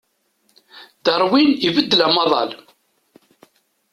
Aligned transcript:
Darwin 1.05 1.49
ibeddel 1.67 2.01
amaḍal. 2.07 2.51